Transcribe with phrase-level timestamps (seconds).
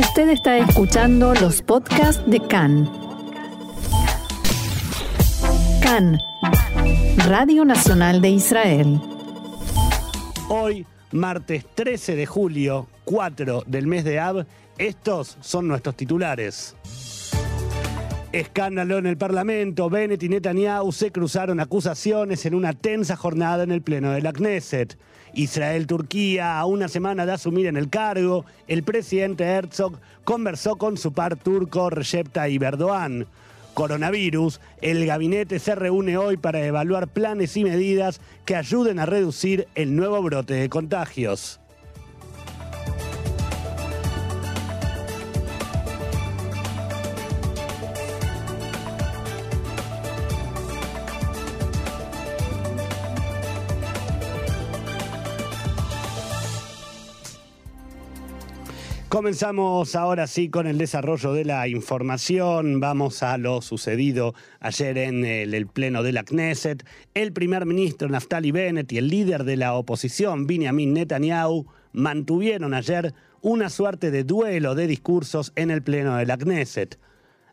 [0.00, 2.90] Usted está escuchando los podcasts de CAN.
[5.82, 6.18] CAN,
[7.28, 8.98] Radio Nacional de Israel.
[10.48, 14.46] Hoy, martes 13 de julio, 4 del mes de Ab,
[14.78, 16.74] estos son nuestros titulares.
[18.32, 19.90] Escándalo en el Parlamento.
[19.90, 24.32] Bennett y Netanyahu se cruzaron acusaciones en una tensa jornada en el Pleno de la
[24.32, 24.96] Knesset.
[25.34, 31.12] Israel-Turquía, a una semana de asumir en el cargo, el presidente Herzog conversó con su
[31.12, 33.26] par turco Recep Tayyip Erdogan.
[33.74, 39.68] Coronavirus, el gabinete se reúne hoy para evaluar planes y medidas que ayuden a reducir
[39.74, 41.59] el nuevo brote de contagios.
[59.10, 62.78] Comenzamos ahora sí con el desarrollo de la información.
[62.78, 66.86] Vamos a lo sucedido ayer en el, pleno de la Knesset.
[67.12, 73.12] El primer ministro Naftali Bennett y el líder de la oposición, Benjamin Netanyahu, mantuvieron ayer
[73.42, 76.96] una suerte de duelo de discursos en el pleno de la Knesset.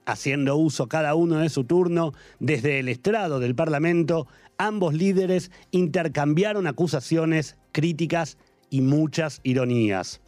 [0.05, 4.27] Haciendo uso cada uno de su turno desde el estrado del Parlamento,
[4.59, 8.37] ambos líderes intercambiaron acusaciones, críticas
[8.69, 10.21] y muchas ironías.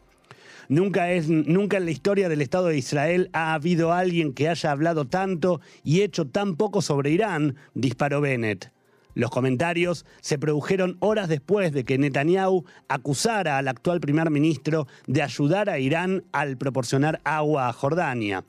[0.69, 4.69] Nunca, es, nunca en la historia del Estado de Israel ha habido alguien que haya
[4.69, 8.71] hablado tanto y hecho tan poco sobre Irán, disparó Bennett.
[9.15, 15.23] Los comentarios se produjeron horas después de que Netanyahu acusara al actual primer ministro de
[15.23, 18.45] ayudar a Irán al proporcionar agua a Jordania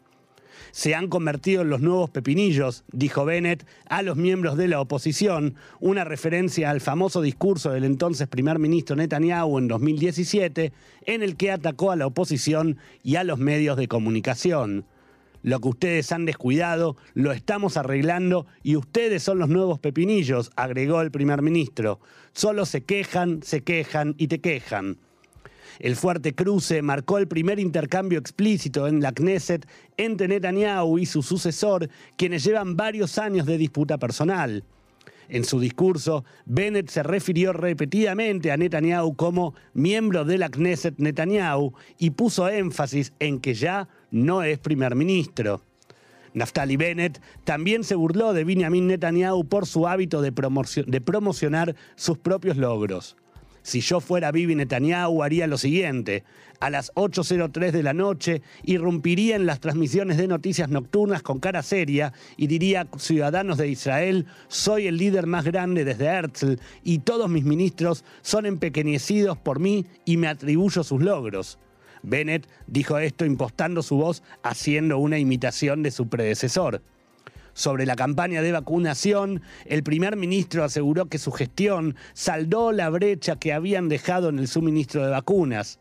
[0.72, 5.54] se han convertido en los nuevos pepinillos, dijo Bennett a los miembros de la oposición,
[5.80, 10.72] una referencia al famoso discurso del entonces primer ministro Netanyahu en 2017,
[11.06, 14.84] en el que atacó a la oposición y a los medios de comunicación.
[15.42, 21.00] Lo que ustedes han descuidado, lo estamos arreglando y ustedes son los nuevos pepinillos, agregó
[21.00, 21.98] el primer ministro.
[22.32, 24.98] Solo se quejan, se quejan y te quejan.
[25.78, 29.66] El fuerte cruce marcó el primer intercambio explícito en la Knesset
[29.96, 34.64] entre Netanyahu y su sucesor, quienes llevan varios años de disputa personal.
[35.28, 41.72] En su discurso, Bennett se refirió repetidamente a Netanyahu como miembro de la Knesset Netanyahu
[41.98, 45.62] y puso énfasis en que ya no es primer ministro.
[46.34, 50.32] Naftali Bennett también se burló de Benjamin Netanyahu por su hábito de,
[50.86, 53.16] de promocionar sus propios logros.
[53.62, 56.24] Si yo fuera Bibi Netanyahu, haría lo siguiente.
[56.60, 61.62] A las 8.03 de la noche, irrumpiría en las transmisiones de noticias nocturnas con cara
[61.62, 67.30] seria y diría, ciudadanos de Israel, soy el líder más grande desde Herzl y todos
[67.30, 71.58] mis ministros son empequeñecidos por mí y me atribuyo sus logros.
[72.02, 76.82] Bennett dijo esto impostando su voz haciendo una imitación de su predecesor
[77.52, 83.36] sobre la campaña de vacunación, el primer ministro aseguró que su gestión saldó la brecha
[83.36, 85.78] que habían dejado en el suministro de vacunas.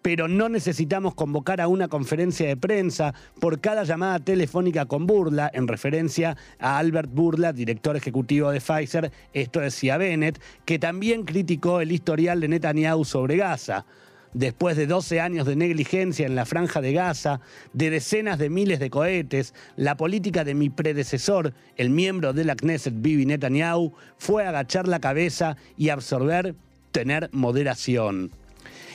[0.00, 5.50] Pero no necesitamos convocar a una conferencia de prensa por cada llamada telefónica con Burla,
[5.54, 11.80] en referencia a Albert Burla, director ejecutivo de Pfizer, esto decía Bennett, que también criticó
[11.80, 13.86] el historial de Netanyahu sobre Gaza
[14.34, 17.40] después de 12 años de negligencia en la franja de Gaza,
[17.72, 22.56] de decenas de miles de cohetes, la política de mi predecesor, el miembro de la
[22.56, 26.54] Knesset Bibi Netanyahu, fue agachar la cabeza y absorber,
[26.90, 28.30] tener moderación.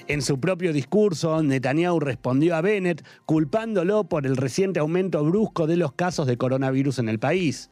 [0.08, 5.76] En su propio discurso, Netanyahu respondió a Bennett culpándolo por el reciente aumento brusco de
[5.76, 7.70] los casos de coronavirus en el país.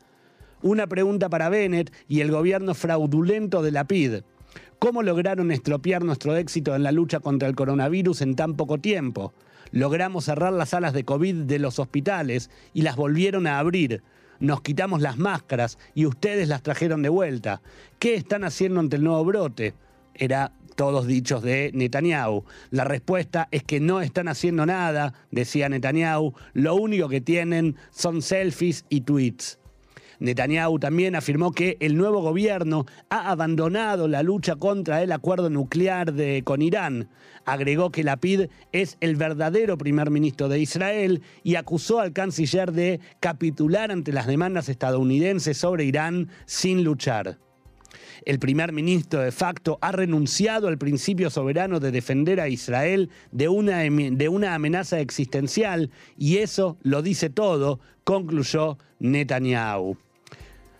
[0.62, 4.24] Una pregunta para Bennett y el gobierno fraudulento de la PID.
[4.86, 9.34] ¿Cómo lograron estropear nuestro éxito en la lucha contra el coronavirus en tan poco tiempo?
[9.72, 14.04] Logramos cerrar las salas de COVID de los hospitales y las volvieron a abrir.
[14.40, 17.64] Nos quitamos las máscaras y ustedes las trajeron de vuelta.
[17.98, 19.74] ¿Qué están haciendo ante el nuevo brote?
[20.14, 22.44] Era todos dichos de Netanyahu.
[22.70, 26.36] La respuesta es que no están haciendo nada, decía Netanyahu.
[26.54, 29.58] Lo único que tienen son selfies y tweets.
[30.20, 36.14] Netanyahu también afirmó que el nuevo gobierno ha abandonado la lucha contra el acuerdo nuclear
[36.14, 37.10] de, con Irán.
[37.46, 43.00] Agregó que Lapid es el verdadero primer ministro de Israel y acusó al canciller de
[43.20, 47.38] capitular ante las demandas estadounidenses sobre Irán sin luchar.
[48.26, 53.50] El primer ministro de facto ha renunciado al principio soberano de defender a Israel de
[53.50, 59.98] una, de una amenaza existencial y eso lo dice todo, concluyó Netanyahu.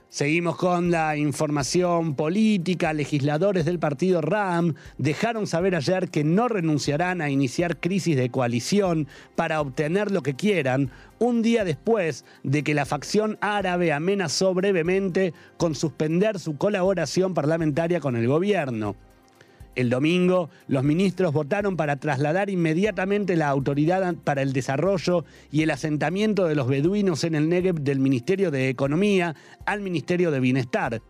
[0.10, 2.94] Seguimos con la información política.
[2.94, 9.08] Legisladores del partido RAM dejaron saber ayer que no renunciarán a iniciar crisis de coalición
[9.36, 15.34] para obtener lo que quieran, un día después de que la facción árabe amenazó brevemente
[15.58, 18.96] con suspender su colaboración parlamentaria con el gobierno.
[19.76, 25.72] El domingo, los ministros votaron para trasladar inmediatamente la autoridad para el desarrollo y el
[25.72, 29.36] asentamiento de los beduinos en el Negev del Ministerio de Economía
[29.66, 31.02] al Ministerio de Bienestar.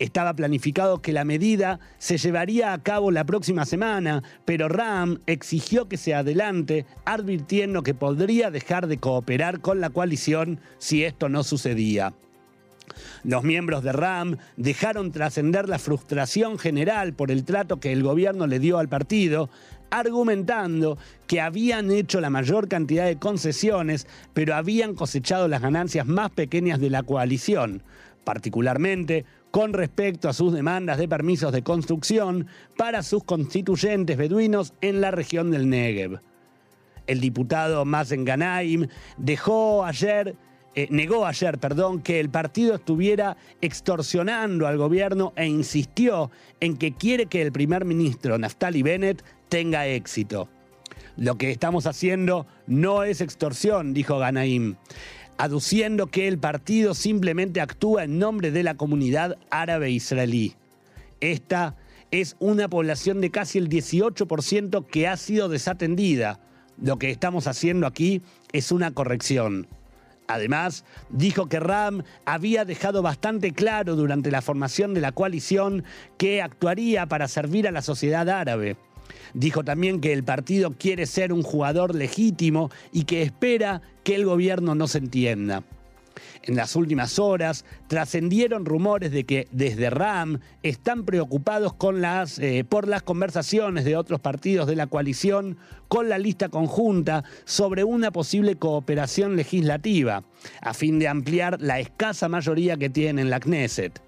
[0.00, 5.88] Estaba planificado que la medida se llevaría a cabo la próxima semana, pero Ram exigió
[5.88, 11.44] que se adelante, advirtiendo que podría dejar de cooperar con la coalición si esto no
[11.44, 12.12] sucedía.
[13.24, 18.46] Los miembros de RAM dejaron trascender la frustración general por el trato que el gobierno
[18.46, 19.50] le dio al partido,
[19.90, 26.30] argumentando que habían hecho la mayor cantidad de concesiones, pero habían cosechado las ganancias más
[26.30, 27.82] pequeñas de la coalición,
[28.24, 32.46] particularmente con respecto a sus demandas de permisos de construcción
[32.76, 36.20] para sus constituyentes beduinos en la región del Negev.
[37.06, 40.36] El diputado Mazen Ganaim dejó ayer
[40.78, 46.30] eh, negó ayer, perdón, que el partido estuviera extorsionando al gobierno e insistió
[46.60, 50.50] en que quiere que el primer ministro Naftali Bennett tenga éxito.
[51.16, 54.76] Lo que estamos haciendo no es extorsión, dijo Ganaim,
[55.38, 60.56] aduciendo que el partido simplemente actúa en nombre de la comunidad árabe israelí.
[61.20, 61.74] Esta
[62.10, 66.38] es una población de casi el 18% que ha sido desatendida.
[66.76, 68.20] Lo que estamos haciendo aquí
[68.52, 69.66] es una corrección.
[70.28, 75.84] Además, dijo que Ram había dejado bastante claro durante la formación de la coalición
[76.18, 78.76] que actuaría para servir a la sociedad árabe.
[79.34, 84.24] Dijo también que el partido quiere ser un jugador legítimo y que espera que el
[84.24, 85.62] gobierno no se entienda.
[86.46, 91.74] En las últimas horas trascendieron rumores de que desde RAM están preocupados
[92.38, 95.56] eh, por las conversaciones de otros partidos de la coalición
[95.88, 100.22] con la lista conjunta sobre una posible cooperación legislativa,
[100.60, 104.00] a fin de ampliar la escasa mayoría que tiene en la Knesset.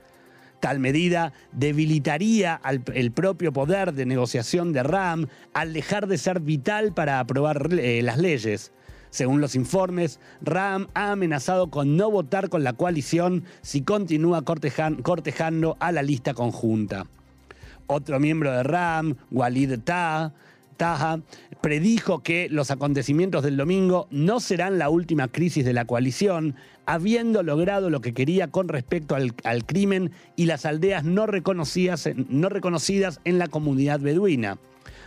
[0.61, 2.61] Tal medida debilitaría
[2.95, 8.01] el propio poder de negociación de RAM al dejar de ser vital para aprobar eh,
[8.03, 8.73] las leyes.
[9.11, 15.77] Según los informes, Ram ha amenazado con no votar con la coalición si continúa cortejando
[15.81, 17.07] a la lista conjunta.
[17.87, 20.33] Otro miembro de Ram, Walid Taha,
[21.61, 26.55] predijo que los acontecimientos del domingo no serán la última crisis de la coalición,
[26.87, 32.07] habiendo logrado lo que quería con respecto al, crimen y las aldeas no reconocidas
[33.25, 34.59] en la comunidad beduina.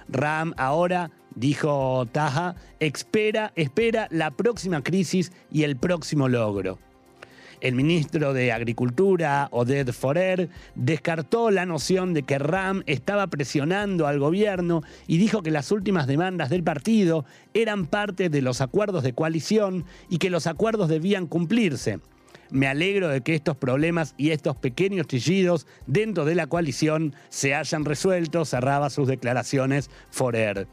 [0.09, 6.79] Ram ahora, dijo Taja, espera, espera la próxima crisis y el próximo logro.
[7.61, 14.17] El ministro de Agricultura, Oded Forer, descartó la noción de que Ram estaba presionando al
[14.17, 17.23] gobierno y dijo que las últimas demandas del partido
[17.53, 21.99] eran parte de los acuerdos de coalición y que los acuerdos debían cumplirse.
[22.49, 27.53] Me alegro de que estos problemas y estos pequeños chillidos dentro de la coalición se
[27.53, 30.67] hayan resuelto, cerraba sus declaraciones Forer.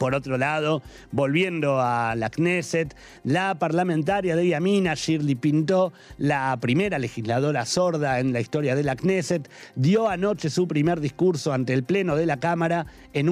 [0.00, 0.80] Por otro lado,
[1.12, 8.32] volviendo a la Knesset, la parlamentaria de Yamina, Shirley Pinto, la primera legisladora sorda en
[8.32, 12.40] la historia de la Knesset, dio anoche su primer discurso ante el Pleno de la
[12.40, 13.28] Cámara en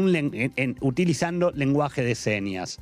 [0.82, 2.78] utilizando lenguaje de señas.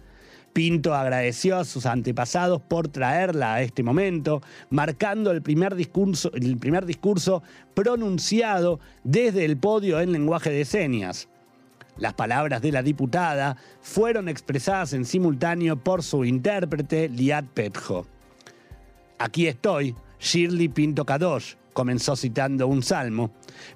[0.52, 6.56] Pinto agradeció a sus antepasados por traerla a este momento, marcando el primer discurso, el
[6.56, 7.44] primer discurso
[7.74, 11.28] pronunciado desde el podio en lenguaje de señas.
[11.98, 18.06] Las palabras de la diputada fueron expresadas en simultáneo por su intérprete, Liat Petjo.
[19.18, 23.30] Aquí estoy, Shirley Pinto Kadosh, comenzó citando un salmo.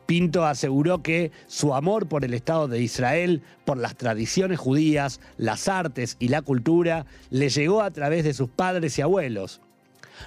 [0.04, 5.68] Pinto aseguró que su amor por el Estado de Israel, por las tradiciones judías, las
[5.68, 9.62] artes y la cultura, le llegó a través de sus padres y abuelos.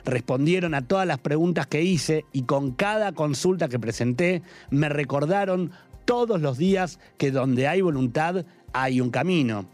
[0.05, 5.71] Respondieron a todas las preguntas que hice y con cada consulta que presenté me recordaron
[6.05, 9.65] todos los días que donde hay voluntad hay un camino.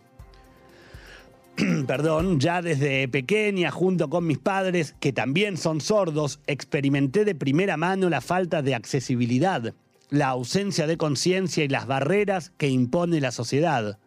[1.87, 7.77] perdón, ya desde pequeña, junto con mis padres, que también son sordos, experimenté de primera
[7.77, 9.73] mano la falta de accesibilidad,
[10.09, 13.99] la ausencia de conciencia y las barreras que impone la sociedad.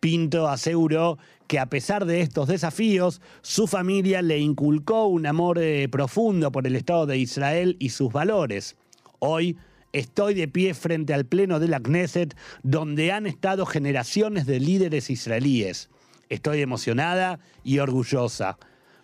[0.00, 5.88] Pinto aseguró que a pesar de estos desafíos, su familia le inculcó un amor eh,
[5.88, 8.76] profundo por el Estado de Israel y sus valores.
[9.18, 9.56] Hoy
[9.98, 15.10] estoy de pie frente al Pleno de la Knesset, donde han estado generaciones de líderes
[15.10, 15.90] israelíes.
[16.28, 18.58] Estoy emocionada y orgullosa.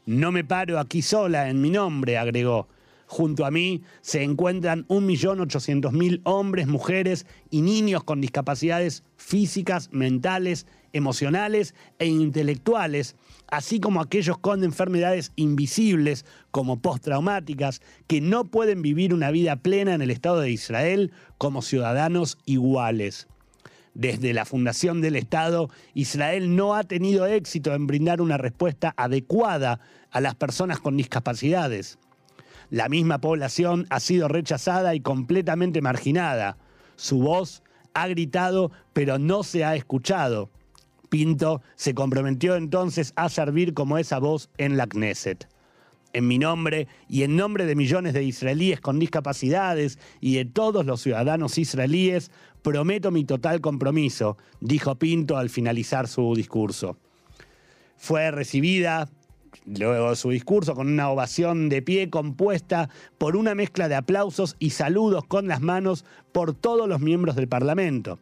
[0.06, 2.68] No me paro aquí sola en mi nombre, agregó.
[3.06, 11.74] Junto a mí se encuentran 1.800.000 hombres, mujeres y niños con discapacidades físicas, mentales, emocionales
[11.98, 13.16] e intelectuales,
[13.48, 19.94] así como aquellos con enfermedades invisibles como postraumáticas que no pueden vivir una vida plena
[19.94, 23.26] en el Estado de Israel como ciudadanos iguales.
[23.94, 29.78] Desde la fundación del Estado, Israel no ha tenido éxito en brindar una respuesta adecuada
[30.10, 31.98] a las personas con discapacidades.
[32.70, 36.56] La misma población ha sido rechazada y completamente marginada.
[36.96, 37.62] Su voz
[37.94, 40.50] ha gritado, pero no se ha escuchado.
[41.08, 45.48] Pinto se comprometió entonces a servir como esa voz en la Knesset
[46.14, 50.86] en mi nombre y en nombre de millones de israelíes con discapacidades y de todos
[50.86, 52.30] los ciudadanos israelíes,
[52.62, 56.96] prometo mi total compromiso, dijo Pinto al finalizar su discurso.
[57.96, 59.10] Fue recibida
[59.64, 64.70] luego su discurso con una ovación de pie compuesta por una mezcla de aplausos y
[64.70, 68.18] saludos con las manos por todos los miembros del Parlamento.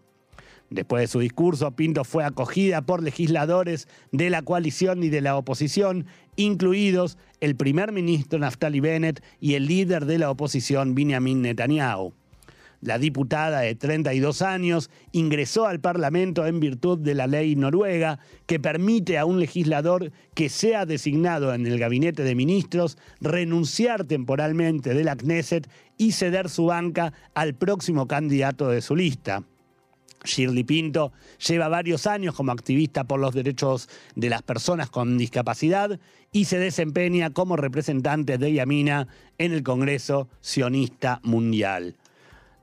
[0.70, 5.36] Después de su discurso, Pinto fue acogida por legisladores de la coalición y de la
[5.36, 12.14] oposición, incluidos el primer ministro Naftali Bennett y el líder de la oposición Benjamin Netanyahu.
[12.82, 18.58] La diputada de 32 años ingresó al Parlamento en virtud de la ley noruega que
[18.58, 25.04] permite a un legislador que sea designado en el gabinete de ministros renunciar temporalmente de
[25.04, 29.44] la Knesset y ceder su banca al próximo candidato de su lista.
[30.24, 31.12] Shirley Pinto
[31.46, 36.00] lleva varios años como activista por los derechos de las personas con discapacidad
[36.32, 39.06] y se desempeña como representante de Yamina
[39.38, 41.96] en el Congreso Sionista Mundial.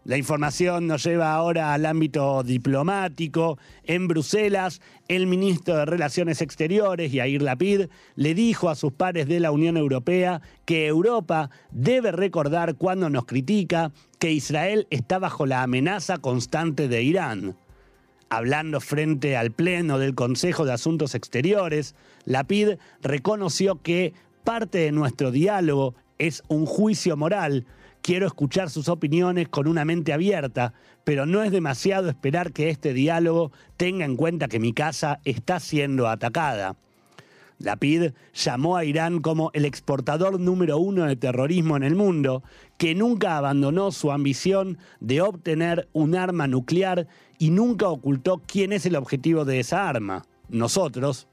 [0.09, 3.59] La información nos lleva ahora al ámbito diplomático.
[3.83, 9.39] En Bruselas, el ministro de Relaciones Exteriores, Yair Lapid, le dijo a sus pares de
[9.39, 15.61] la Unión Europea que Europa debe recordar cuando nos critica que Israel está bajo la
[15.61, 17.55] amenaza constante de Irán.
[18.31, 21.93] Hablando frente al Pleno del Consejo de Asuntos Exteriores,
[22.25, 27.67] Lapid reconoció que parte de nuestro diálogo es un juicio moral
[28.01, 32.93] Quiero escuchar sus opiniones con una mente abierta, pero no es demasiado esperar que este
[32.93, 36.75] diálogo tenga en cuenta que mi casa está siendo atacada.
[37.59, 42.41] La PID llamó a Irán como el exportador número uno de terrorismo en el mundo,
[42.77, 48.85] que nunca abandonó su ambición de obtener un arma nuclear y nunca ocultó quién es
[48.85, 50.25] el objetivo de esa arma.
[50.47, 51.27] Nosotros,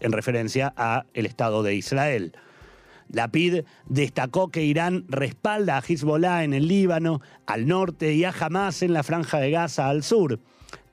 [0.00, 2.32] en referencia a el Estado de Israel.
[3.10, 8.34] La PID destacó que Irán respalda a Hezbollah en el Líbano, al norte, y a
[8.38, 10.40] Hamas en la franja de Gaza al sur.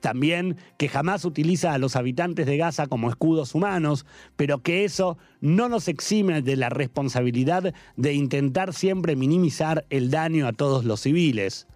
[0.00, 4.04] También que Hamas utiliza a los habitantes de Gaza como escudos humanos,
[4.36, 10.46] pero que eso no nos exime de la responsabilidad de intentar siempre minimizar el daño
[10.46, 11.66] a todos los civiles.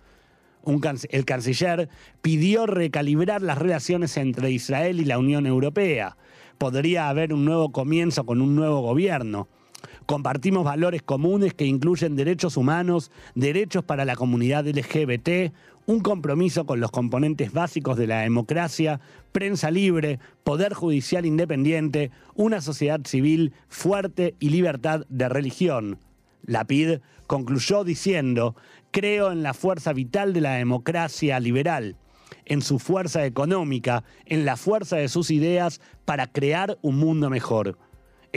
[1.11, 1.89] el canciller
[2.21, 6.19] pidió recalibrar las relaciones entre Israel y la Unión Europea.
[6.59, 9.49] Podría haber un nuevo comienzo con un nuevo gobierno.
[10.07, 15.53] Compartimos valores comunes que incluyen derechos humanos, derechos para la comunidad LGBT,
[15.87, 19.01] un compromiso con los componentes básicos de la democracia,
[19.33, 25.99] prensa libre, poder judicial independiente, una sociedad civil fuerte y libertad de religión.
[26.43, 28.55] La PID concluyó diciendo,
[28.91, 31.97] creo en la fuerza vital de la democracia liberal,
[32.45, 37.79] en su fuerza económica, en la fuerza de sus ideas para crear un mundo mejor.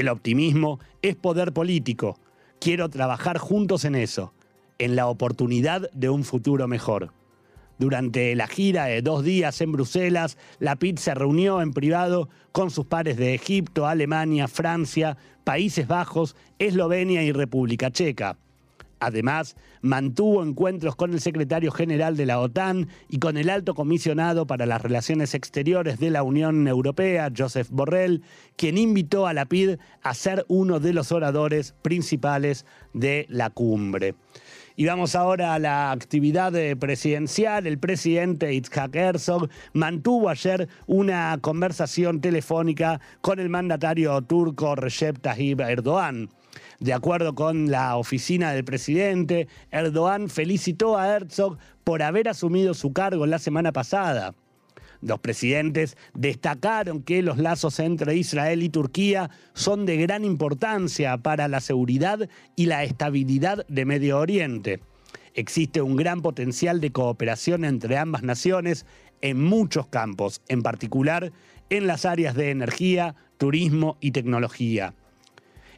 [0.02, 2.18] El optimismo es poder político.
[2.60, 4.34] Quiero trabajar juntos en eso,
[4.80, 7.14] en la oportunidad de un futuro mejor.
[7.78, 12.72] Durante la gira de dos días en Bruselas, la PIT se reunió en privado con
[12.72, 18.40] sus pares de Egipto, Alemania, Francia, Países Bajos, Eslovenia y República Checa.
[19.02, 24.46] Además, mantuvo encuentros con el secretario general de la OTAN y con el alto comisionado
[24.46, 28.22] para las relaciones exteriores de la Unión Europea, Joseph Borrell,
[28.56, 34.14] quien invitó a la PID a ser uno de los oradores principales de la cumbre.
[34.76, 37.66] Y vamos ahora a la actividad presidencial.
[37.66, 45.60] El presidente Itzhak Herzog mantuvo ayer una conversación telefónica con el mandatario turco Recep Tayyip
[45.60, 46.30] Erdogan.
[46.82, 52.92] De acuerdo con la oficina del presidente, Erdogan felicitó a Herzog por haber asumido su
[52.92, 54.34] cargo la semana pasada.
[55.00, 61.48] Los presidentes destacaron que los lazos entre Israel y Turquía son de gran importancia para
[61.48, 64.80] la seguridad y la estabilidad de Medio Oriente.
[65.36, 68.88] Existe un gran potencial de cooperación entre ambas naciones
[69.22, 71.32] en muchos campos, en particular
[71.70, 74.96] en las áreas de energía, turismo y tecnología.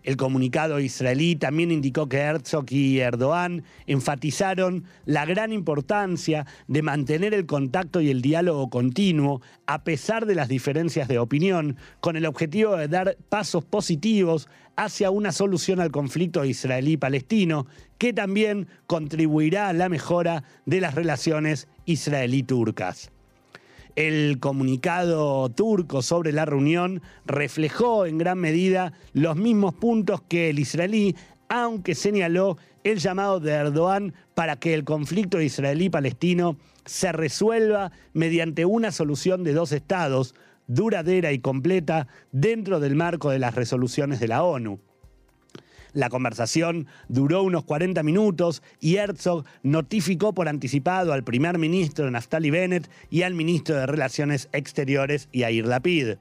[0.03, 7.33] El comunicado israelí también indicó que Herzog y Erdogan enfatizaron la gran importancia de mantener
[7.33, 12.25] el contacto y el diálogo continuo a pesar de las diferencias de opinión, con el
[12.25, 17.65] objetivo de dar pasos positivos hacia una solución al conflicto israelí-palestino,
[17.97, 23.09] que también contribuirá a la mejora de las relaciones israelí-turcas.
[23.95, 30.57] El comunicado turco sobre la reunión reflejó en gran medida los mismos puntos que el
[30.57, 31.15] israelí,
[31.47, 38.91] aunque señaló el llamado de Erdogan para que el conflicto israelí-palestino se resuelva mediante una
[38.91, 40.33] solución de dos estados,
[40.65, 44.79] duradera y completa, dentro del marco de las resoluciones de la ONU.
[45.93, 52.49] La conversación duró unos 40 minutos y Herzog notificó por anticipado al primer ministro Naftali
[52.49, 56.15] Bennett y al ministro de Relaciones Exteriores Yair Lapid.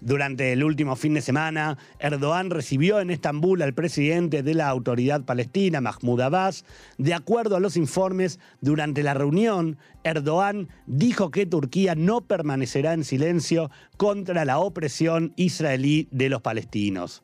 [0.00, 5.24] Durante el último fin de semana, Erdogan recibió en Estambul al presidente de la autoridad
[5.24, 6.66] palestina, Mahmoud Abbas.
[6.98, 13.04] De acuerdo a los informes, durante la reunión, Erdogan dijo que Turquía no permanecerá en
[13.04, 17.22] silencio contra la opresión israelí de los palestinos.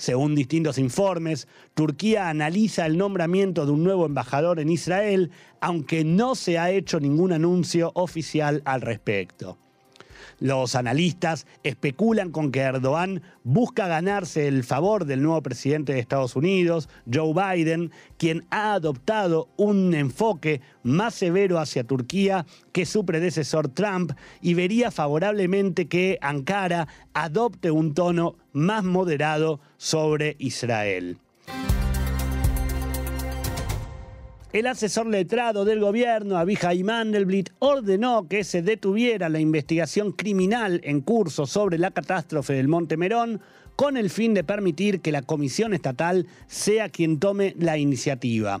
[0.00, 5.30] Según distintos informes, Turquía analiza el nombramiento de un nuevo embajador en Israel,
[5.60, 9.58] aunque no se ha hecho ningún anuncio oficial al respecto.
[10.40, 16.34] Los analistas especulan con que Erdogan busca ganarse el favor del nuevo presidente de Estados
[16.34, 23.68] Unidos, Joe Biden, quien ha adoptado un enfoque más severo hacia Turquía que su predecesor
[23.68, 31.18] Trump y vería favorablemente que Ankara adopte un tono más moderado sobre Israel.
[34.52, 41.02] El asesor letrado del gobierno, Abihai Mandelblit, ordenó que se detuviera la investigación criminal en
[41.02, 43.40] curso sobre la catástrofe del Monte Merón
[43.76, 48.60] con el fin de permitir que la Comisión Estatal sea quien tome la iniciativa.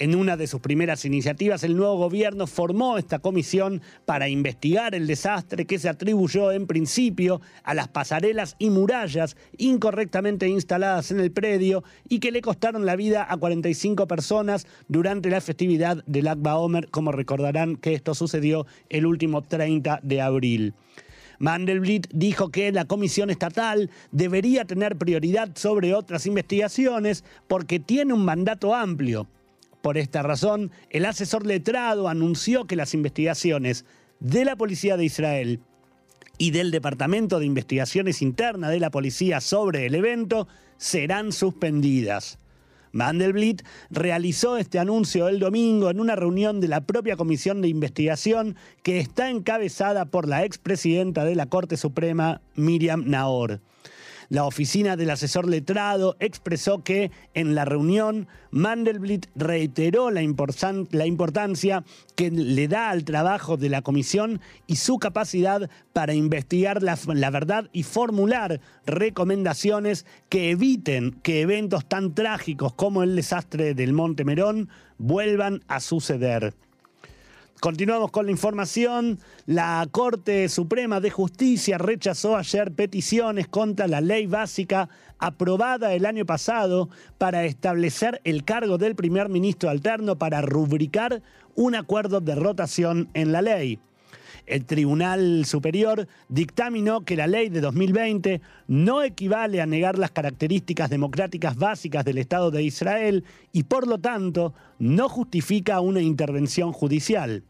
[0.00, 5.08] En una de sus primeras iniciativas, el nuevo gobierno formó esta comisión para investigar el
[5.08, 11.32] desastre que se atribuyó en principio a las pasarelas y murallas incorrectamente instaladas en el
[11.32, 16.58] predio y que le costaron la vida a 45 personas durante la festividad del Akba
[16.58, 20.74] Omer, como recordarán que esto sucedió el último 30 de abril.
[21.40, 28.24] Mandelblit dijo que la Comisión Estatal debería tener prioridad sobre otras investigaciones porque tiene un
[28.24, 29.26] mandato amplio
[29.82, 33.84] por esta razón, el asesor letrado anunció que las investigaciones
[34.20, 35.60] de la Policía de Israel
[36.38, 42.38] y del Departamento de Investigaciones Internas de la Policía sobre el evento serán suspendidas.
[42.92, 48.56] Mandelblit realizó este anuncio el domingo en una reunión de la propia Comisión de Investigación
[48.82, 53.60] que está encabezada por la expresidenta de la Corte Suprema, Miriam Naor.
[54.30, 62.30] La oficina del asesor letrado expresó que en la reunión Mandelblit reiteró la, importancia que
[62.30, 67.84] le da al trabajo de la comisión y su capacidad para investigar la, verdad y
[67.84, 75.62] formular recomendaciones que eviten que eventos tan trágicos como el desastre del Monte Merón vuelvan
[75.68, 76.54] a suceder.
[77.60, 79.18] Continuamos con la información.
[79.46, 86.24] La Corte Suprema de Justicia rechazó ayer peticiones contra la ley básica aprobada el año
[86.24, 91.20] pasado para establecer el cargo del primer ministro alterno para rubricar
[91.56, 93.80] un acuerdo de rotación en la ley.
[94.48, 100.88] El Tribunal Superior dictaminó que la ley de 2020 no equivale a negar las características
[100.88, 107.44] democráticas básicas del Estado de Israel y por lo tanto no justifica una intervención judicial.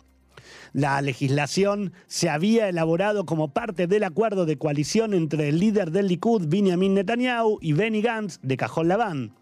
[0.72, 6.08] La legislación se había elaborado como parte del acuerdo de coalición entre el líder del
[6.08, 9.37] Likud, Benjamin Netanyahu, y Benny Gantz, de Cajón Labán.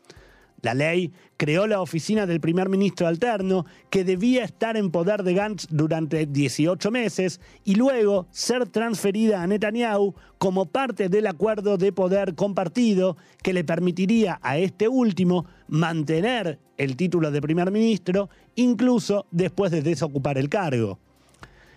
[0.67, 5.33] La ley creó la oficina del primer ministro alterno, que debía estar en poder de
[5.33, 11.93] Gantz durante 18 meses y luego ser transferida a Netanyahu como parte del acuerdo de
[11.93, 19.27] poder compartido que le permitiría a este último mantener el título de primer ministro incluso
[19.31, 20.99] después de desocupar el cargo.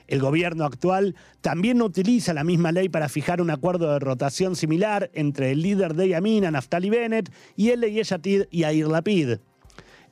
[0.09, 5.11] El gobierno actual también utiliza la misma ley para fijar un acuerdo de rotación similar
[5.13, 9.37] entre el líder de Yamina, Naftali Bennett, y el de Yeshatid, Yair Lapid.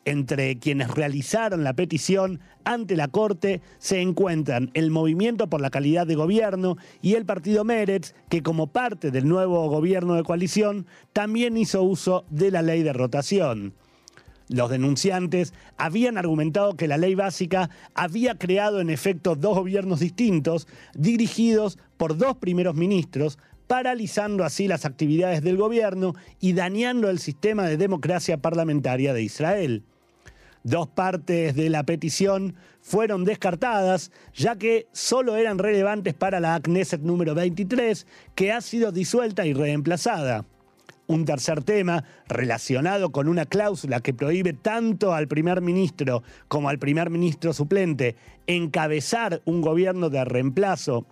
[0.06, 6.06] Entre quienes realizaron la petición ante la Corte se encuentran el Movimiento por la Calidad
[6.06, 11.58] de Gobierno y el Partido Meretz, que como parte del nuevo gobierno de coalición también
[11.58, 13.74] hizo uso de la ley de rotación.
[14.50, 20.68] Los denunciantes habían argumentado que la ley básica había creado en efecto dos gobiernos distintos,
[20.94, 27.66] dirigidos por dos primeros ministros, paralizando así las actividades del gobierno y dañando el sistema
[27.66, 29.84] de democracia parlamentaria de Israel.
[30.64, 37.02] Dos partes de la petición fueron descartadas, ya que solo eran relevantes para la Knesset
[37.02, 40.46] número 23, que ha sido disuelta y reemplazada.
[41.08, 46.80] Un tercer tema, relacionado con una cláusula que prohíbe tanto al primer ministro como al
[46.80, 51.08] primer ministro suplente encabezar un gobierno de reemplazo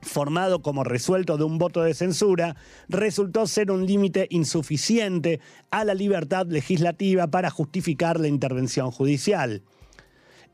[0.00, 2.56] formado como resuelto de un voto de censura,
[2.88, 9.62] resultó ser un límite insuficiente a la libertad legislativa para justificar la intervención judicial.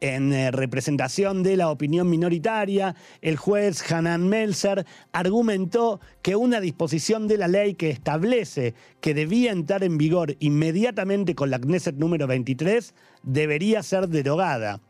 [0.03, 7.29] En eh, representación de la opinión minoritaria, el juez Hanan Melzer argumentó que una disposición
[7.29, 12.27] de la ley que establece que debía entrar en vigor inmediatamente con la Knesset número
[12.27, 14.81] 23 debería ser derogada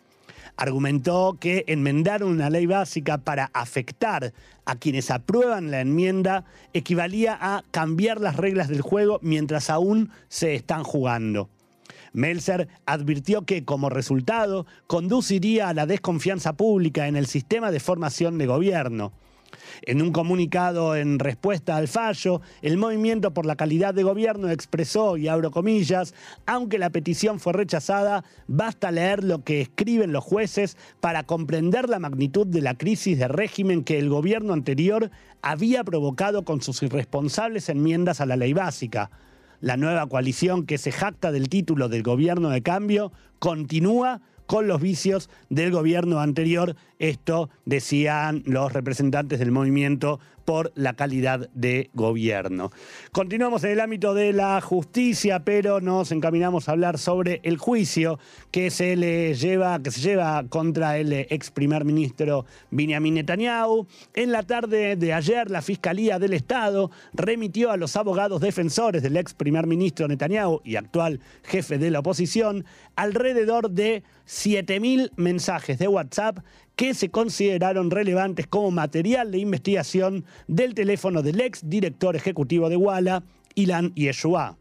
[0.56, 4.32] argumentó que enmendar una ley básica para afectar
[4.64, 10.54] a quienes aprueban la enmienda equivalía a cambiar las reglas del juego mientras aún se
[10.54, 11.48] están jugando.
[12.12, 18.38] Melzer advirtió que como resultado conduciría a la desconfianza pública en el sistema de formación
[18.38, 19.12] de gobierno.
[19.82, 25.16] En un comunicado en respuesta al fallo, el Movimiento por la Calidad de Gobierno expresó,
[25.16, 26.14] y abro comillas,
[26.46, 31.98] aunque la petición fue rechazada, basta leer lo que escriben los jueces para comprender la
[31.98, 35.10] magnitud de la crisis de régimen que el gobierno anterior
[35.42, 39.10] había provocado con sus irresponsables enmiendas a la ley básica.
[39.62, 44.80] La nueva coalición que se jacta del título del gobierno de cambio continúa con los
[44.80, 46.74] vicios del gobierno anterior.
[47.02, 52.70] Esto decían los representantes del movimiento por la calidad de gobierno.
[53.10, 58.20] Continuamos en el ámbito de la justicia, pero nos encaminamos a hablar sobre el juicio
[58.52, 63.88] que se le lleva, que se lleva contra el ex primer ministro Benjamin Netanyahu.
[64.14, 69.16] En la tarde de ayer, la Fiscalía del Estado remitió a los abogados defensores del
[69.16, 75.88] ex primer ministro Netanyahu y actual jefe de la oposición alrededor de 7.000 mensajes de
[75.88, 76.38] WhatsApp
[76.76, 82.76] que se consideraron relevantes como material de investigación del teléfono del ex director ejecutivo de
[82.76, 83.22] Walla,
[83.54, 84.56] Ilan Yeshua.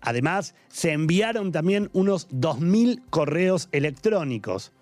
[0.00, 4.72] Además, se enviaron también unos 2.000 correos electrónicos.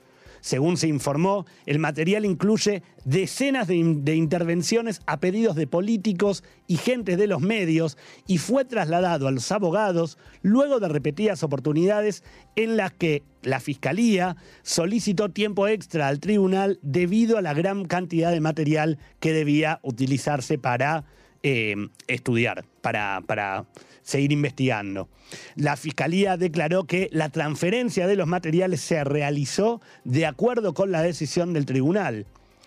[0.41, 7.17] Según se informó, el material incluye decenas de, intervenciones a pedidos de políticos y gente
[7.17, 12.23] de los medios y fue trasladado a los abogados luego de repetidas oportunidades
[12.57, 18.31] en las que la Fiscalía solicitó tiempo extra al tribunal debido a la gran cantidad
[18.31, 21.05] de material que debía utilizarse para
[21.43, 21.75] eh,
[22.07, 23.67] estudiar, para, para
[24.03, 25.09] seguir investigando.
[25.55, 31.03] La Fiscalía declaró que la transferencia de los materiales se realizó de acuerdo con la
[31.03, 32.27] decisión del tribunal.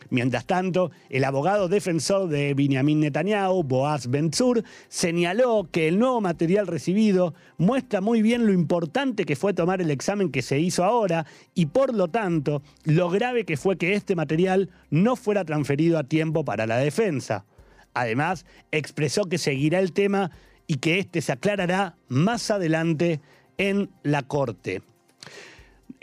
[0.10, 6.68] Mientras tanto, el abogado defensor de Benjamin Netanyahu, Boaz Benzur, señaló que el nuevo material
[6.68, 11.26] recibido muestra muy bien lo importante que fue tomar el examen que se hizo ahora
[11.56, 16.04] y por lo tanto lo grave que fue que este material no fuera transferido a
[16.04, 17.46] tiempo para la defensa.
[17.94, 20.32] Además, expresó que seguirá el tema
[20.68, 23.20] y que este se aclarará más adelante
[23.58, 24.82] en la Corte.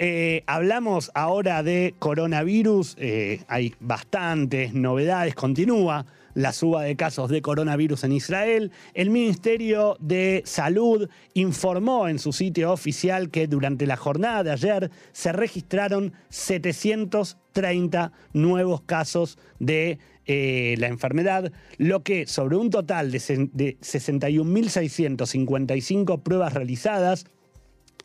[0.03, 7.43] Eh, hablamos ahora de coronavirus, eh, hay bastantes novedades, continúa la suba de casos de
[7.43, 8.73] coronavirus en Israel.
[8.95, 14.91] El Ministerio de Salud informó en su sitio oficial que durante la jornada de ayer
[15.13, 19.99] se registraron 730 nuevos casos de
[20.33, 23.19] eh, la enfermedad, lo que sobre un total de,
[23.53, 27.27] de 61.655 pruebas realizadas,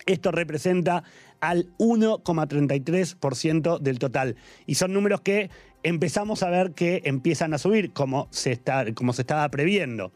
[0.07, 1.03] esto representa
[1.39, 4.37] al 1,33% del total.
[4.65, 5.51] Y son números que
[5.83, 10.11] empezamos a ver que empiezan a subir, como se, está, como se estaba previendo.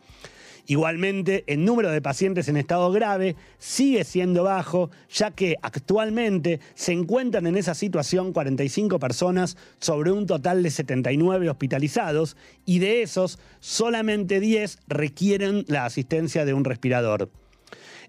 [0.69, 6.91] Igualmente, el número de pacientes en estado grave sigue siendo bajo, ya que actualmente se
[6.91, 13.39] encuentran en esa situación 45 personas sobre un total de 79 hospitalizados y de esos
[13.59, 17.31] solamente 10 requieren la asistencia de un respirador.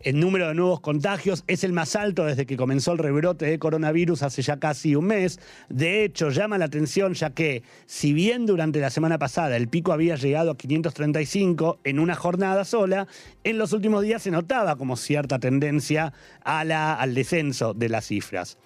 [0.02, 3.58] El número de nuevos contagios es el más alto desde que comenzó el rebrote de
[3.58, 5.38] coronavirus hace ya casi un mes.
[5.68, 9.92] De hecho, llama la atención ya que, si bien durante la semana pasada el pico
[9.92, 13.08] había llegado a 535 en una jornada sola,
[13.44, 18.56] en los últimos días se notaba como cierta tendencia al descenso de las cifras.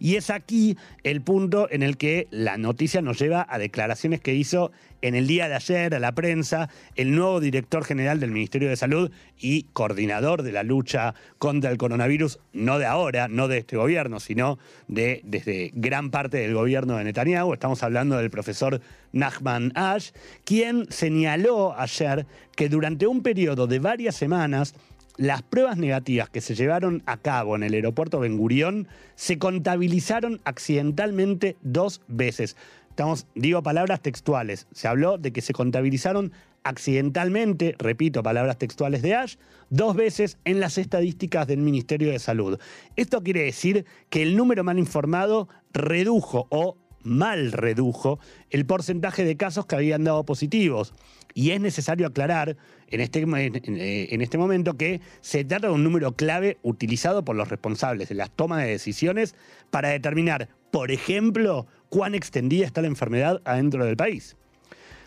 [0.00, 4.34] Y es aquí el punto en el que la noticia nos lleva a declaraciones que
[4.34, 8.70] hizo en el día de ayer a la prensa el nuevo director general del Ministerio
[8.70, 13.58] de Salud y coordinador de la lucha contra el coronavirus, no de ahora, no de
[13.58, 14.58] este gobierno, sino
[14.88, 17.52] de desde gran parte del gobierno de Netanyahu.
[17.52, 18.80] Estamos hablando del profesor
[19.12, 20.12] Nachman Ash,
[20.44, 24.74] quien señaló ayer que durante un periodo de varias semanas
[25.16, 30.40] las pruebas negativas que se llevaron a cabo en el aeropuerto Ben Gurión se contabilizaron
[30.44, 32.56] accidentalmente dos veces.
[32.88, 34.66] Estamos, digo palabras textuales.
[34.72, 36.32] Se habló de que se contabilizaron
[36.64, 39.36] accidentalmente, repito, palabras textuales de Ash,
[39.70, 42.58] dos veces en las estadísticas del Ministerio de Salud.
[42.96, 48.18] Esto quiere decir que el número mal informado redujo o mal redujo
[48.50, 50.92] el porcentaje de casos que habían dado positivos.
[51.32, 52.56] Y es necesario aclarar
[52.90, 57.36] en este, eh, en, este momento que se trata de un número clave utilizado por
[57.36, 59.34] los responsables de las tomas de decisiones
[59.70, 64.36] para determinar, por ejemplo, cuán extendida está la enfermedad adentro del país.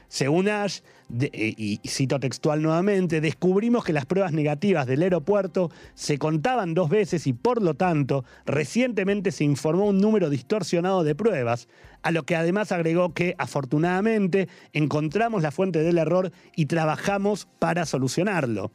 [0.08, 0.80] Según Ash,
[1.20, 6.89] eh, y cito textual nuevamente, descubrimos que las pruebas negativas del aeropuerto se contaban dos
[6.89, 11.68] veces y por lo tanto recientemente se informó un número distorsionado de pruebas,
[12.02, 17.86] a lo que además agregó que afortunadamente encontramos la fuente del error y trabajamos para
[17.86, 18.72] solucionarlo.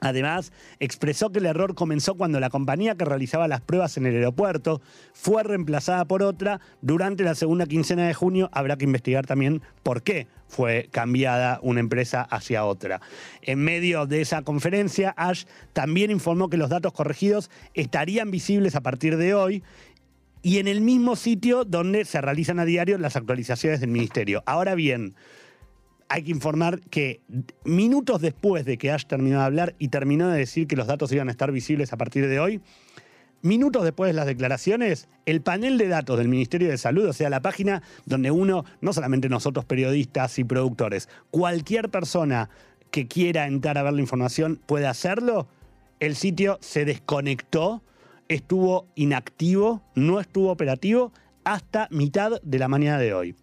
[0.00, 4.14] Además, expresó que el error comenzó cuando la compañía que realizaba las pruebas en el
[4.14, 4.82] aeropuerto
[5.12, 8.50] fue reemplazada por otra durante la segunda quincena de junio.
[8.52, 13.00] Habrá que investigar también por qué fue cambiada una empresa hacia otra.
[13.42, 18.82] En medio de esa conferencia, Ash también informó que los datos corregidos estarían visibles a
[18.82, 19.62] partir de hoy
[20.42, 24.42] y en el mismo sitio donde se realizan a diario las actualizaciones del ministerio.
[24.46, 25.16] Ahora bien,
[26.08, 27.20] hay que informar que
[27.64, 31.10] minutos después de que Ash terminó de hablar y terminó de decir que los datos
[31.12, 32.60] iban a estar visibles a partir de hoy,
[33.42, 37.30] minutos después de las declaraciones, el panel de datos del Ministerio de Salud, o sea,
[37.30, 42.50] la página donde uno, no solamente nosotros periodistas y productores, cualquier persona
[42.90, 45.48] que quiera entrar a ver la información puede hacerlo,
[46.00, 47.82] el sitio se desconectó,
[48.28, 51.12] estuvo inactivo, no estuvo operativo
[51.44, 53.34] hasta mitad de la mañana de hoy.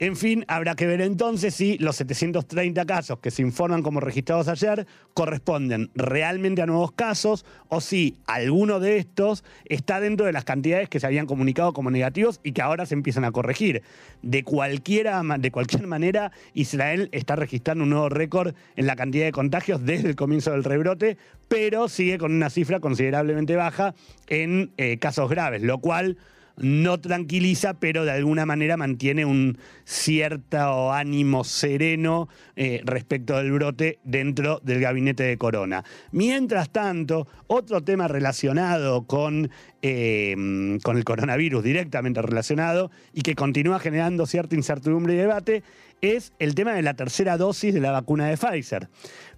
[0.00, 4.46] En fin, habrá que ver entonces si los 730 casos que se informan como registrados
[4.46, 10.44] ayer corresponden realmente a nuevos casos o si alguno de estos está dentro de las
[10.44, 13.82] cantidades que se habían comunicado como negativos y que ahora se empiezan a corregir.
[14.22, 19.32] De, cualquiera, de cualquier manera, Israel está registrando un nuevo récord en la cantidad de
[19.32, 23.96] contagios desde el comienzo del rebrote, pero sigue con una cifra considerablemente baja
[24.28, 26.18] en eh, casos graves, lo cual
[26.60, 33.98] no tranquiliza, pero de alguna manera mantiene un cierto ánimo sereno eh, respecto del brote
[34.04, 35.84] dentro del gabinete de Corona.
[36.12, 39.50] Mientras tanto, otro tema relacionado con,
[39.82, 45.62] eh, con el coronavirus, directamente relacionado, y que continúa generando cierta incertidumbre y debate,
[46.00, 48.88] es el tema de la tercera dosis de la vacuna de Pfizer.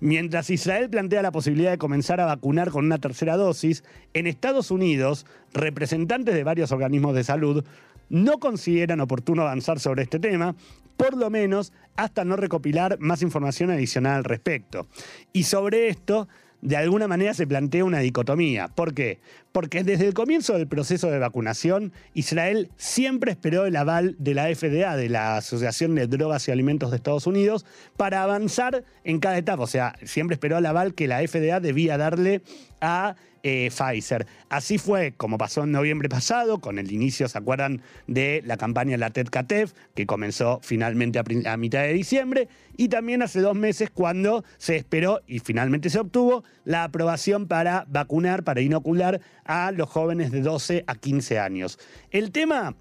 [0.01, 4.71] Mientras Israel plantea la posibilidad de comenzar a vacunar con una tercera dosis, en Estados
[4.71, 7.65] Unidos, representantes de varios organismos de salud
[8.09, 10.57] no consideran oportuno avanzar sobre este tema,
[10.97, 14.87] por lo menos hasta no recopilar más información adicional al respecto.
[15.33, 16.29] Y sobre esto,
[16.63, 18.69] de alguna manera se plantea una dicotomía.
[18.69, 19.21] ¿Por qué?
[19.53, 24.45] Porque desde el comienzo del proceso de vacunación, Israel siempre esperó el aval de la
[24.55, 29.39] FDA, de la Asociación de Drogas y Alimentos de Estados Unidos, para avanzar en cada
[29.39, 29.63] etapa.
[29.63, 32.43] O sea, siempre esperó el aval que la FDA debía darle
[32.81, 34.27] a eh, Pfizer.
[34.49, 38.97] Así fue como pasó en noviembre pasado, con el inicio, ¿se acuerdan?, de la campaña
[38.97, 44.45] La TED-CATEF, que comenzó finalmente a, mitad de diciembre, y también hace dos meses cuando
[44.59, 50.31] se esperó y finalmente se obtuvo la aprobación para vacunar, para inocular a los jóvenes
[50.31, 51.79] de 12 a 15 años.
[52.11, 52.75] El tema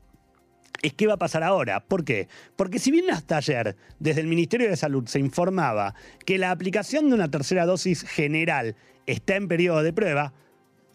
[0.81, 1.81] es qué va a pasar ahora.
[1.81, 2.27] ¿Por qué?
[2.55, 5.93] Porque si bien hasta ayer desde el Ministerio de Salud se informaba
[6.25, 10.33] que la aplicación de una tercera dosis general está en periodo de prueba,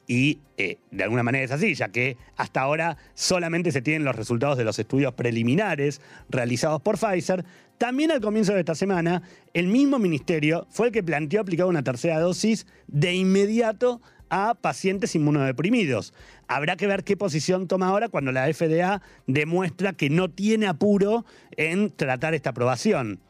[0.07, 4.15] y eh, de alguna manera es así, ya que hasta ahora solamente se tienen los
[4.15, 7.45] resultados de los estudios preliminares realizados por Pfizer.
[7.79, 11.83] También al comienzo de esta semana, el mismo ministerio fue el que planteó aplicar una
[11.83, 16.13] tercera dosis de inmediato a pacientes inmunodeprimidos.
[16.49, 21.25] Habrá que ver qué posición toma ahora cuando la FDA demuestra que no tiene apuro
[21.57, 23.21] en tratar esta aprobación.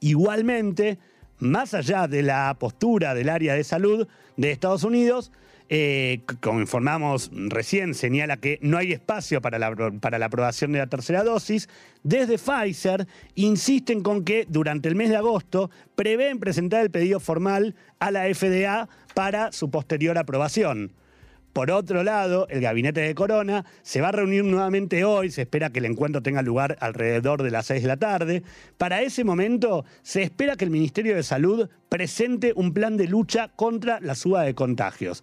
[0.00, 0.98] Igualmente,
[1.38, 5.32] más allá de la postura del área de salud de Estados Unidos,
[5.74, 10.80] eh, como informamos recién, señala que no hay espacio para la, para la aprobación de
[10.80, 11.70] la tercera dosis.
[12.02, 13.06] Desde Pfizer
[13.36, 18.24] insisten con que durante el mes de agosto prevén presentar el pedido formal a la
[18.24, 20.92] FDA para su posterior aprobación.
[21.54, 25.70] Por otro lado, el gabinete de Corona se va a reunir nuevamente hoy, se espera
[25.70, 28.42] que el encuentro tenga lugar alrededor de las 6 de la tarde.
[28.76, 33.48] Para ese momento, se espera que el Ministerio de Salud presente un plan de lucha
[33.56, 35.22] contra la suba de contagios.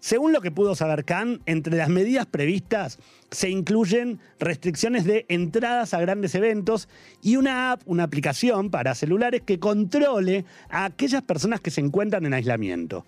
[0.00, 2.98] Según lo que pudo saber Khan, entre las medidas previstas
[3.30, 6.88] se incluyen restricciones de entradas a grandes eventos
[7.22, 12.24] y una app, una aplicación para celulares que controle a aquellas personas que se encuentran
[12.24, 13.04] en aislamiento.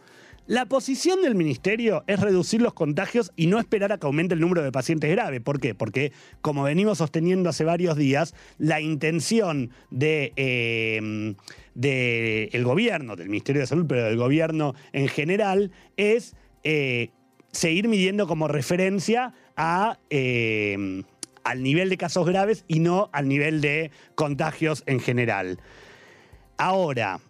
[0.48, 4.40] La posición del ministerio es reducir los contagios y no esperar a que aumente el
[4.40, 5.40] número de pacientes graves.
[5.40, 5.74] ¿Por qué?
[5.74, 11.34] Porque, como venimos sosteniendo hace varios días, la intención de, eh,
[11.74, 17.10] del gobierno, del Ministerio de Salud, pero del gobierno en general, es eh,
[17.50, 21.02] seguir midiendo como referencia a, eh,
[21.44, 25.58] al nivel de casos graves y no al nivel de contagios en general.
[26.56, 27.20] Ahora,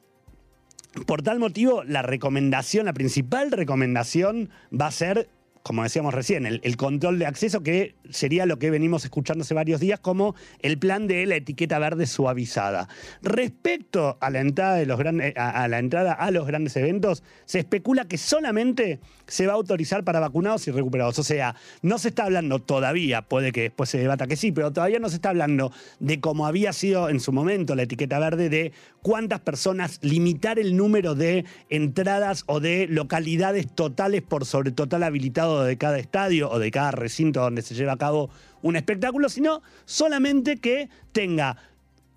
[1.07, 5.29] por tal motivo, la recomendación, la principal recomendación va a ser
[5.63, 9.81] como decíamos recién, el, control de acceso, que sería lo que venimos escuchando hace varios
[9.81, 12.89] días como el plan de la etiqueta verde suavizada.
[13.23, 17.61] Respecto a la entrada, de los grandes, a, la entrada a los grandes eventos, se
[17.61, 21.19] especula que solamente se va a autorizar para vacunados y recuperados.
[21.19, 24.73] O sea, no se está hablando todavía, puede que después se debata que sí, pero
[24.73, 28.49] todavía no se está hablando de cómo había sido en su momento la etiqueta verde
[28.49, 28.73] de
[29.03, 35.52] cuántas personas, limitar el número de entradas o de localidades totales por sobre total habilitado
[35.61, 38.31] de cada estadio o de cada recinto donde se lleva a cabo
[38.63, 41.57] un espectáculo, sino solamente que tenga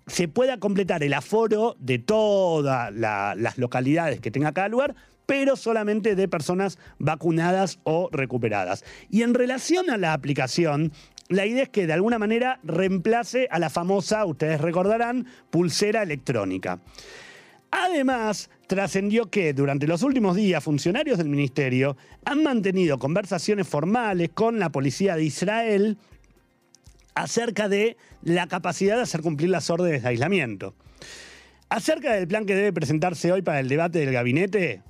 [0.06, 4.94] se pueda completar el aforo de todas las localidades que tenga cada lugar,
[5.26, 8.84] pero solamente de personas vacunadas o recuperadas.
[9.10, 10.92] Y en relación a la aplicación,
[11.28, 16.78] la idea es que de alguna manera reemplace a la famosa, ustedes recordarán, pulsera electrónica.
[17.70, 24.58] Además, trascendió que durante los últimos días funcionarios del ministerio han mantenido conversaciones formales con
[24.58, 25.98] la policía de Israel
[27.14, 30.74] acerca de la capacidad de hacer cumplir las órdenes de aislamiento.
[31.68, 34.82] Acerca del plan que debe presentarse hoy para el debate del gabinete,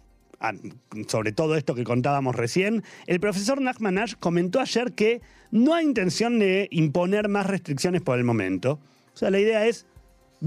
[1.08, 5.86] sobre todo esto que contábamos recién, el profesor Nachman Ash comentó ayer que no hay
[5.86, 8.78] intención de imponer más restricciones por el momento.
[9.14, 9.86] O sea, la idea es,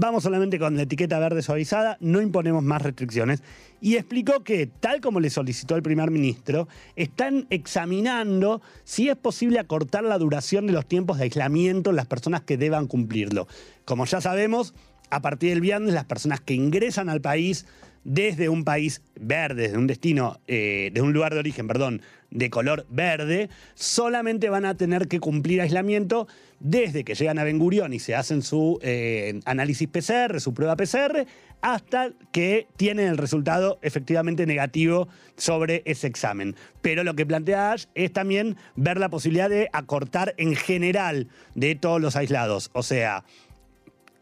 [0.00, 3.42] vamos solamente con la etiqueta verde suavizada, no imponemos más restricciones.
[3.82, 9.58] Y explicó que, tal como le solicitó el primer ministro, están examinando si es posible
[9.58, 13.46] acortar la duración de los tiempos de aislamiento en las personas que deban cumplirlo.
[13.84, 14.74] Como ya sabemos,
[15.10, 17.66] a partir del viernes, las personas que ingresan al país
[18.04, 22.48] desde un país verde, desde un destino, eh, de un lugar de origen, perdón, de
[22.48, 26.28] color verde, solamente van a tener que cumplir aislamiento
[26.60, 30.76] desde que llegan a Ben Gurión y se hacen su eh, análisis PCR, su prueba
[30.76, 31.26] PCR,
[31.60, 36.54] hasta que tienen el resultado efectivamente negativo sobre ese examen.
[36.80, 41.74] Pero lo que plantea Ash es también ver la posibilidad de acortar en general de
[41.74, 43.24] todos los aislados, o sea,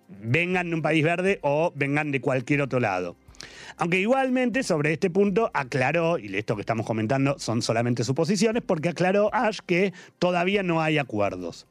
[0.09, 3.17] vengan de un país verde o vengan de cualquier otro lado.
[3.77, 8.89] Aunque igualmente sobre este punto aclaró, y esto que estamos comentando son solamente suposiciones, porque
[8.89, 11.67] aclaró Ash que todavía no hay acuerdos.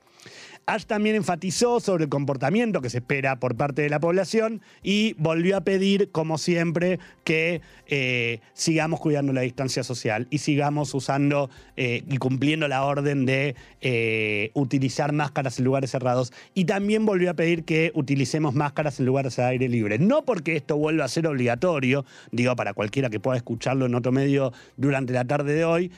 [0.67, 5.13] Ash también enfatizó sobre el comportamiento que se espera por parte de la población y
[5.17, 11.49] volvió a pedir, como siempre, que eh, sigamos cuidando la distancia social y sigamos usando
[11.77, 16.33] eh, y cumpliendo la orden de eh, utilizar máscaras en lugares cerrados.
[16.53, 19.99] Y también volvió a pedir que utilicemos máscaras en lugares de aire libre.
[19.99, 22.03] No porque esto vuelva a ser obligatorio,
[22.33, 25.91] digo para cualquiera que pueda escucharlo en otro medio durante la tarde de hoy,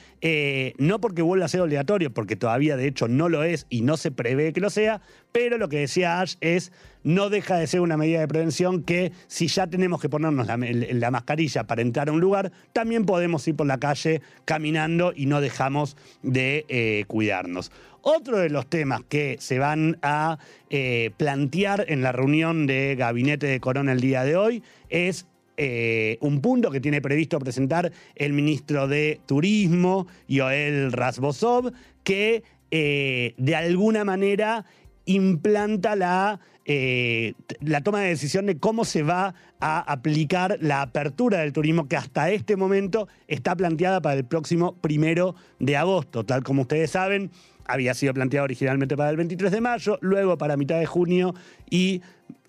[0.77, 3.97] no porque vuelva a ser obligatorio, porque todavía de hecho no lo es y no
[3.97, 6.71] se prevé que lo sea, pero lo que decía Ash es,
[7.03, 11.11] no deja de ser una medida de prevención que si ya tenemos que ponernos la,
[11.11, 15.41] mascarilla para entrar a un lugar, también podemos ir por la calle caminando y no
[15.41, 17.71] dejamos de eh, cuidarnos.
[18.01, 23.47] Otro de los temas que se van a eh, plantear en la reunión de gabinete
[23.47, 25.25] de Corona el día de hoy es
[25.61, 31.73] eh, un punto que tiene previsto presentar el ministro de Turismo, Yoel Rasbosov,
[32.05, 34.65] que eh, de alguna manera
[35.05, 41.39] implanta la, eh, la toma de decisión de cómo se va a aplicar la apertura
[41.39, 46.25] del turismo que hasta este momento está planteada para el próximo primero de agosto.
[46.25, 47.31] Tal como ustedes saben,
[47.65, 51.33] había sido planteado originalmente para el 23 de mayo, luego para mitad de junio
[51.69, 52.01] y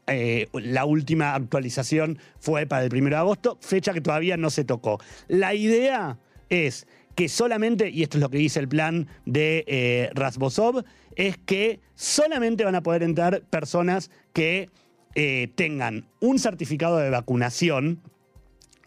[0.07, 4.65] eh, la última actualización fue para el primero de agosto, fecha que todavía no se
[4.65, 4.99] tocó.
[5.29, 6.87] La idea es
[7.21, 10.85] que solamente, y esto es lo que dice el plan de eh, Rasbosov,
[11.17, 14.71] es que solamente van a poder entrar personas que
[15.15, 18.01] eh, tengan un certificado de vacunación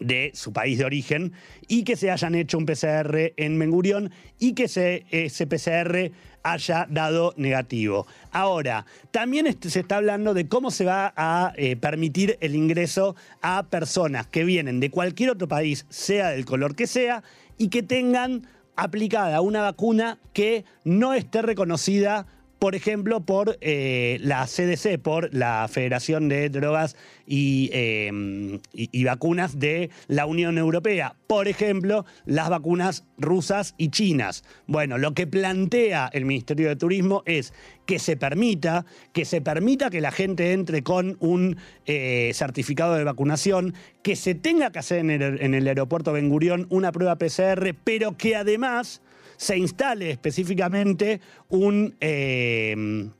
[0.00, 1.32] de su país de origen
[1.68, 6.10] y que se hayan hecho un PCR en Mengurión y que ese PCR
[6.42, 8.06] haya dado negativo.
[8.30, 13.66] Ahora, también se está hablando de cómo se va a eh, permitir el ingreso a
[13.70, 17.22] personas que vienen de cualquier otro país, sea del color que sea,
[17.58, 18.46] y que tengan
[18.76, 22.26] aplicada una vacuna que no esté reconocida
[22.64, 26.96] por ejemplo, por eh, la CDC, por la Federación de Drogas
[27.26, 31.14] em, y, Vacunas de la Unión Europea.
[31.26, 34.44] Por ejemplo, las vacunas rusas y chinas.
[34.66, 37.52] Bueno, lo que plantea el Ministerio de Turismo es
[37.84, 43.04] que se permita, que se permita que la gente entre con un eh, certificado de
[43.04, 47.18] vacunación, que se tenga que hacer en el, en el aeropuerto Ben Gurión una prueba
[47.18, 49.02] PCR, pero que además
[49.36, 53.10] se instale específicamente un, eh,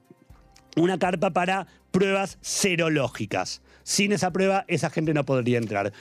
[0.76, 3.62] una carpa para pruebas serológicas.
[3.82, 5.92] Sin esa prueba, esa gente no podría entrar.